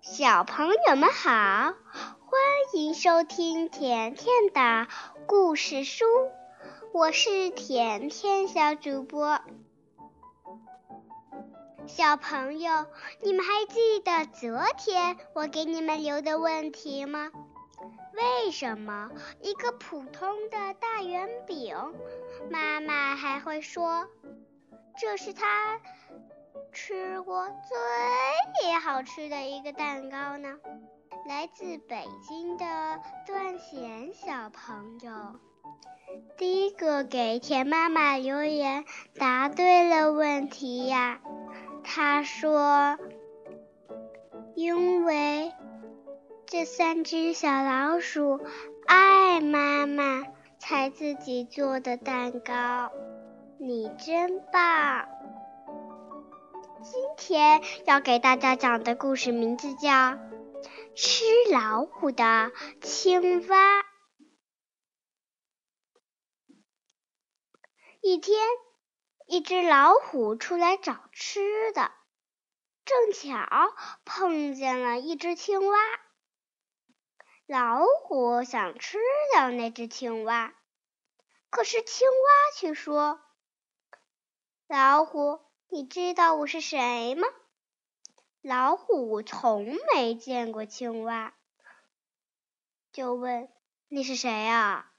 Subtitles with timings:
[0.00, 1.74] 小朋友们好，欢
[2.72, 4.86] 迎收听甜甜的
[5.26, 6.04] 故事书，
[6.92, 9.40] 我是甜甜小主播。
[11.86, 12.86] 小朋友，
[13.22, 17.30] 你们还记得昨天我给你们留的问题吗？
[18.14, 19.10] 为什么
[19.42, 21.76] 一个普通的大圆饼，
[22.50, 24.06] 妈妈还会说
[24.96, 25.80] 这是他？
[26.72, 27.46] 吃过
[28.60, 30.58] 最好吃的一个蛋糕呢，
[31.28, 32.64] 来自北京的
[33.26, 35.38] 段贤小朋友，
[36.36, 38.84] 第一个给田妈妈留言
[39.16, 41.20] 答对了问题呀。
[41.84, 42.98] 他说
[44.56, 45.52] ：“因为
[46.46, 48.40] 这三只小老鼠
[48.86, 50.24] 爱妈妈，
[50.58, 52.90] 才自己做的蛋糕。”
[53.66, 55.08] 你真棒！
[56.82, 59.88] 今天要给大家讲的故事名字叫
[60.94, 63.80] 《吃老虎的青蛙》。
[68.02, 68.38] 一天，
[69.24, 71.90] 一只老虎出来找吃的，
[72.84, 75.78] 正巧碰见了一只青蛙。
[77.46, 78.98] 老虎想吃
[79.32, 80.54] 掉那只青蛙，
[81.48, 83.22] 可是青蛙却说
[84.66, 87.26] ：“老虎。”你知道我是谁吗？
[88.42, 91.34] 老虎从没见过青蛙，
[92.92, 93.52] 就问
[93.90, 94.92] ：“你是谁啊？”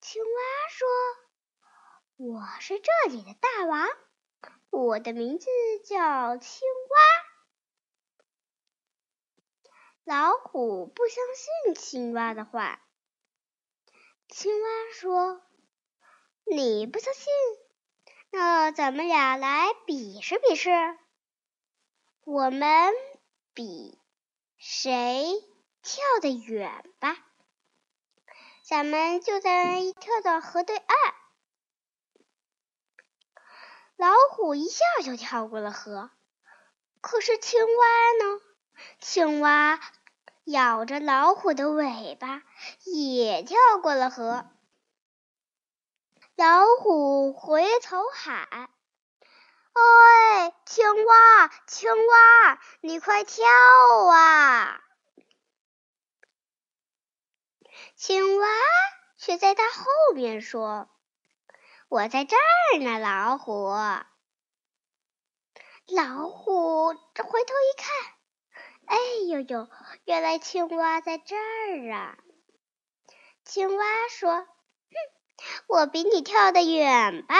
[0.00, 0.28] 青蛙
[0.70, 0.86] 说
[2.30, 3.88] ：“我是这里的大王，
[4.70, 5.46] 我的名字
[5.84, 7.02] 叫青蛙。”
[10.04, 12.80] 老虎不相信青蛙的话。
[14.28, 15.42] 青蛙说
[16.46, 17.24] ：“你不相信？”
[18.36, 20.98] 那咱们俩来比试比试，
[22.24, 22.92] 我们
[23.54, 23.96] 比
[24.58, 25.40] 谁
[25.82, 27.16] 跳得远吧。
[28.64, 30.96] 咱们就在跳到河对岸。
[33.94, 36.10] 老虎一下就跳过了河，
[37.00, 37.86] 可是青蛙
[38.24, 38.40] 呢？
[38.98, 39.78] 青蛙
[40.42, 42.42] 咬着老虎的尾巴，
[42.82, 44.50] 也跳过了河。
[46.36, 48.48] 老虎回头喊
[49.72, 53.46] ：“喂，青蛙，青蛙，你快跳
[54.10, 54.82] 啊！”
[57.94, 58.48] 青蛙
[59.16, 60.90] 却在它后面说
[61.88, 63.68] ：“我在这儿呢，老虎。”
[65.86, 66.96] 老虎回
[67.44, 67.86] 头一看，
[68.86, 68.96] 哎
[69.28, 69.68] 呦呦，
[70.04, 72.18] 原来青蛙在这儿啊！
[73.44, 74.48] 青蛙说。
[75.66, 77.34] 我比你跳得远吧？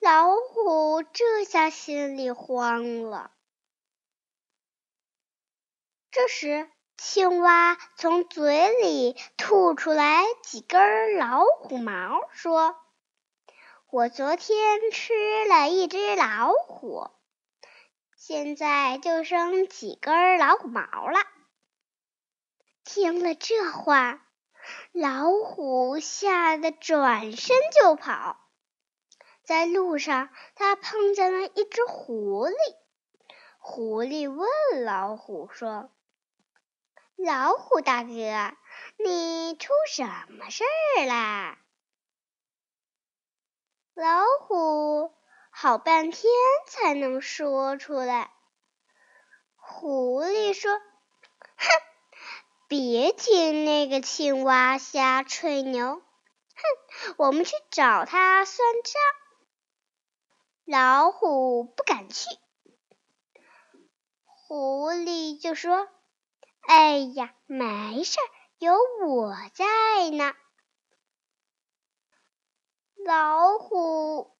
[0.00, 3.32] 老虎这下心里慌了。
[6.10, 12.76] 这时，青蛙从嘴里吐出来几根老虎毛，说
[13.90, 15.12] ：“我昨天吃
[15.46, 17.10] 了一只老虎，
[18.16, 21.20] 现在就剩几根老虎毛了。”
[22.84, 24.24] 听了这话。
[25.00, 28.36] 老虎吓得转身就跑，
[29.44, 32.54] 在路上，他碰见了一只狐狸。
[33.58, 35.92] 狐狸问老虎说
[37.14, 38.10] ：“老虎大哥，
[38.96, 40.02] 你出什
[40.36, 41.60] 么事儿啦？”
[43.94, 45.14] 老虎
[45.50, 46.28] 好半天
[46.66, 48.32] 才能说出来。
[49.54, 50.72] 狐狸说：“。”
[52.68, 56.02] 别听那个青蛙瞎吹牛，哼！
[57.16, 58.92] 我们去找他算账。
[60.66, 62.28] 老虎不敢去，
[64.26, 65.88] 狐狸就说
[66.60, 68.18] ：“哎呀，没事，
[68.58, 68.76] 有
[69.06, 70.34] 我在呢。”
[73.02, 74.36] 老虎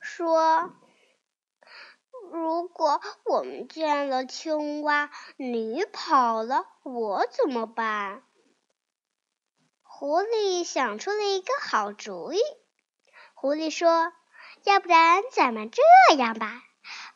[0.00, 0.72] 说。
[2.34, 8.24] 如果我们见了青蛙，你跑了，我怎么办？
[9.84, 12.40] 狐狸想出了一个好主意。
[13.34, 14.12] 狐狸说
[14.66, 15.80] ：“要不然咱们这
[16.16, 16.60] 样吧，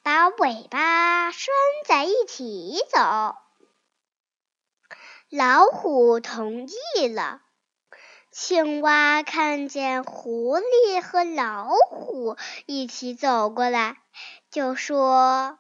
[0.05, 1.53] 把尾巴拴
[1.85, 3.35] 在一起走。”
[5.31, 7.43] 老虎同意了。
[8.31, 12.37] 青蛙看见狐狸和老虎
[12.67, 13.97] 一起走过来。
[14.51, 15.59] 就说：“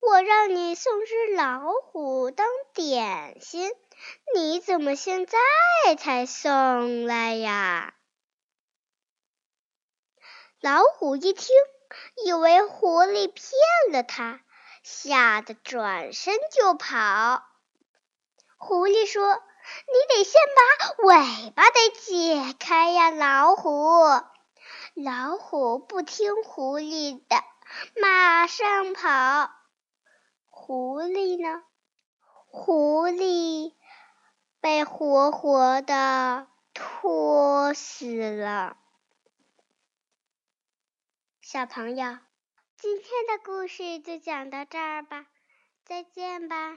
[0.00, 3.70] 我让你送只老虎当点心，
[4.34, 5.38] 你怎么现在
[5.96, 7.94] 才送来呀？”
[10.60, 11.48] 老虎一听，
[12.24, 13.44] 以为狐狸骗
[13.92, 14.40] 了它，
[14.82, 17.44] 吓得转身就跑。
[18.56, 19.40] 狐狸说
[19.86, 23.70] ：“你得先把尾巴得解开呀，老虎。”
[24.94, 27.36] 老虎不听狐狸的，
[28.02, 29.52] 马上跑。
[30.46, 31.62] 狐狸呢？
[32.46, 33.74] 狐狸
[34.60, 38.76] 被活活的拖死了。
[41.40, 42.18] 小朋友，
[42.76, 45.26] 今天的故事就讲到这儿吧，
[45.84, 46.76] 再见吧。